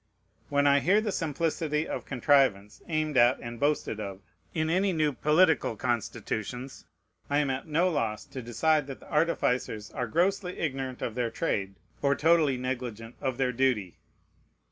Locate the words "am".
7.37-7.51